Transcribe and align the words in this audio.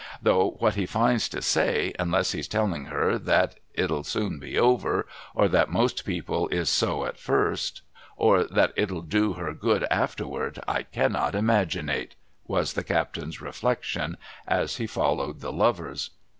'Though 0.23 0.55
what 0.57 0.73
he 0.73 0.87
finds 0.87 1.29
to 1.29 1.43
say, 1.43 1.93
unless 1.99 2.31
he's 2.31 2.47
telling 2.47 2.85
her 2.85 3.19
that 3.19 3.59
't'll 3.77 4.01
soon 4.03 4.39
be 4.39 4.57
over, 4.57 5.05
or 5.35 5.47
that 5.49 5.69
most 5.69 6.05
people 6.05 6.47
is 6.47 6.71
so 6.71 7.05
at 7.05 7.19
first, 7.19 7.83
or 8.17 8.43
that 8.45 8.73
it'll 8.75 9.03
do 9.03 9.33
her 9.33 9.53
good 9.53 9.85
afterward, 9.91 10.57
I 10.67 10.81
cannot 10.81 11.33
imaginate!' 11.33 12.13
was 12.47 12.73
the 12.73 12.83
captain's 12.83 13.41
reflection 13.41 14.17
as 14.47 14.77
he 14.77 14.87
followed 14.87 15.39
the 15.39 15.53
lovers. 15.53 16.09